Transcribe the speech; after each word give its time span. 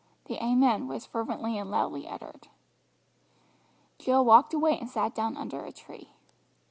The 0.25 0.43
"Amen" 0.43 0.87
was 0.87 1.05
fervently 1.05 1.59
and 1.59 1.69
loudly 1.69 2.07
uttered. 2.07 2.47
Jill 3.99 4.25
walked 4.25 4.51
away 4.51 4.79
and 4.79 4.89
sat 4.89 5.13
down 5.13 5.37
under 5.37 5.63
a 5.63 5.71
tree. 5.71 6.15